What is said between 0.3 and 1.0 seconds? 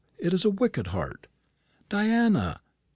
is a wicked